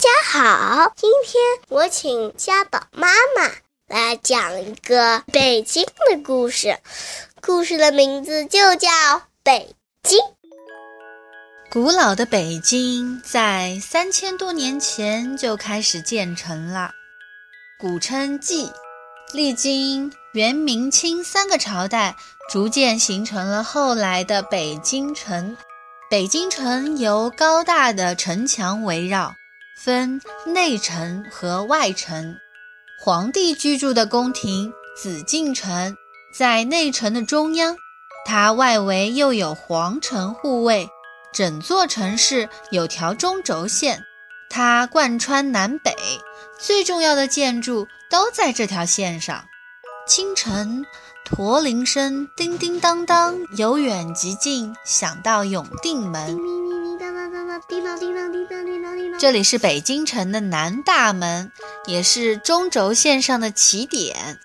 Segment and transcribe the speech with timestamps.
[0.00, 3.52] 家好，今天我请家宝妈妈
[3.86, 6.78] 来讲一个北京的故事，
[7.42, 8.88] 故事的名字就叫
[9.42, 10.18] 《北京》。
[11.70, 16.92] 古老的北京在三千多年前就开始建成了，
[17.78, 18.72] 古称蓟，
[19.34, 22.16] 历经元、明、清三个朝代，
[22.48, 25.58] 逐渐形成了后来的北京城。
[26.08, 29.34] 北京城由高大的城墙围绕，
[29.82, 32.36] 分内城和外城。
[33.02, 35.96] 皇帝居住的宫廷紫禁城
[36.36, 37.74] 在内城的中央，
[38.26, 40.86] 它外围又有皇城护卫。
[41.32, 44.04] 整座城市有条中轴线，
[44.50, 45.96] 它贯穿南北，
[46.58, 49.42] 最重要的建筑都在这条线上。
[50.06, 50.84] 清晨，
[51.24, 56.59] 驼铃声叮叮当当，由远及近，响到永定门。
[57.70, 61.52] 叮当，叮当，叮当，叮当，叮当这里是北京城的南大门，
[61.86, 64.40] 也是中轴线上的起点。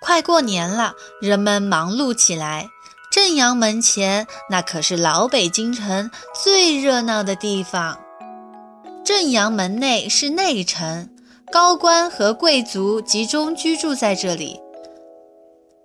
[0.00, 2.68] 快过年了，人们忙碌起来。
[3.10, 6.10] 正阳门前，那可是老北京城
[6.44, 8.00] 最热闹的地方。
[9.04, 11.08] 正阳门内是内城，
[11.50, 14.60] 高官和贵族集中居住在这里。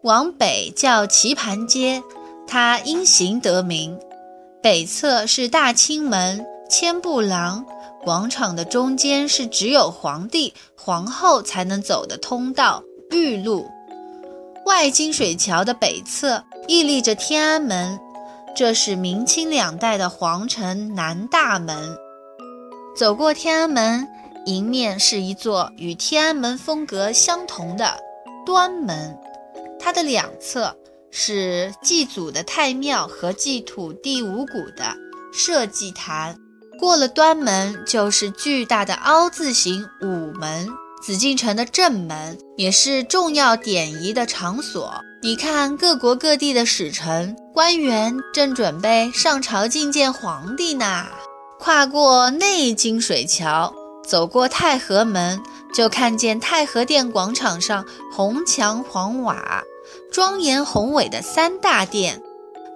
[0.04, 2.04] 往北叫棋盘街，
[2.48, 3.98] 它因形得名。
[4.62, 7.66] 北侧是大清门、千步廊，
[8.04, 13.68] 广场的中间是只有皇帝、皇后才能走的通道——御路。
[14.68, 18.00] 外金水桥的北侧屹立着天安门，
[18.56, 21.98] 这是明清两代的皇城南大门。
[22.96, 24.08] 走过天安门，
[24.46, 27.98] 迎面是一座与天安门风格相同的
[28.46, 29.18] 端门，
[29.80, 30.76] 它的两侧
[31.10, 34.96] 是祭祖的太庙和祭土地五谷的
[35.34, 36.38] 社稷坛。
[36.80, 40.68] 过了端门，就是巨大的凹字形午门。
[41.02, 44.94] 紫禁城的正门也是重要典仪的场所。
[45.22, 51.06] 你看，各国各地的使臣、官员正准备上朝觐见皇帝呢。
[51.60, 53.74] 跨过内金水桥，
[54.08, 55.42] 走过太和门，
[55.74, 59.64] 就看见太和殿广场上红墙黄瓦、
[60.12, 62.22] 庄严宏伟的三大殿。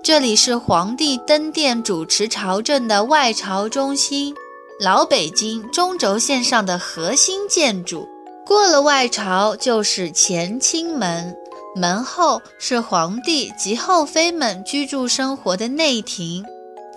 [0.04, 4.36] 这里是皇帝登殿主持朝政的外朝中心，
[4.78, 8.06] 老北京中轴线上的核心建筑。
[8.46, 11.34] 过了外朝就是乾清门，
[11.74, 16.44] 门后是皇帝及后妃们居住生活的内廷，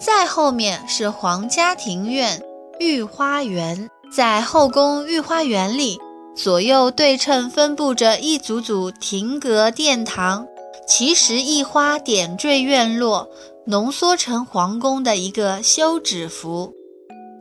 [0.01, 2.43] 再后面是皇家庭院
[2.81, 3.89] 御花园。
[4.13, 5.97] 在后宫御花园里，
[6.35, 10.45] 左右对称分布着一组组亭阁殿堂，
[10.87, 13.29] 奇石异花点缀院落，
[13.67, 16.73] 浓缩成皇宫的一个休止符。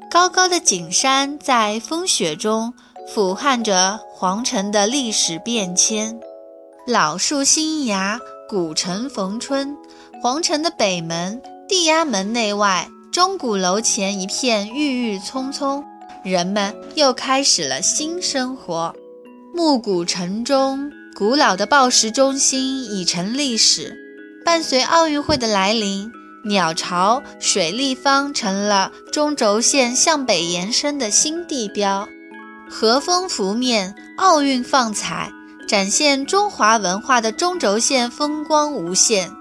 [0.09, 2.73] 高高的景山在风雪中。
[3.07, 6.19] 俯瞰着皇城的历史变迁，
[6.88, 8.19] 老树新芽，
[8.50, 9.77] 古城逢春。
[10.23, 11.39] 皇城的北门、
[11.69, 15.85] 地安门内外，钟鼓楼前一片郁郁葱葱，
[16.23, 18.91] 人们又开始了新生活。
[19.53, 23.97] 暮鼓晨钟，古老的报时中心已成历史。
[24.43, 26.11] 伴随奥运会的来临，
[26.43, 32.05] 鸟巢水立方成了中轴线向北延伸的新地标。
[32.69, 35.31] 和风拂面，奥运放彩，
[35.65, 39.31] 展现中华文化的中轴线风光无限。